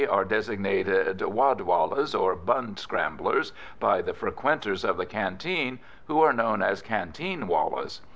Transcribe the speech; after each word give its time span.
are 0.09 0.25
designated 0.25 1.21
"wad 1.21 1.61
wallahs," 1.61 2.15
or 2.15 2.35
"bun 2.35 2.75
scramblers," 2.75 3.53
by 3.79 4.01
the 4.01 4.15
frequenters 4.15 4.83
of 4.83 4.97
the 4.97 5.05
canteen, 5.05 5.77
who 6.07 6.19
are 6.19 6.33
known 6.33 6.63
as 6.63 6.81
"canteen 6.81 7.45
wallahs." 7.47 8.01